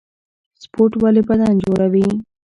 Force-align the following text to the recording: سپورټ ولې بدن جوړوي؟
سپورټ 0.61 0.91
ولې 1.01 1.21
بدن 1.29 1.53
جوړوي؟ 1.63 2.07